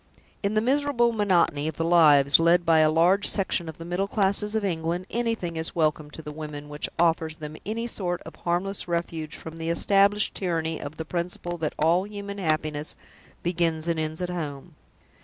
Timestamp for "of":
1.67-1.77, 3.69-3.77, 4.55-4.65, 8.23-8.35, 10.81-10.97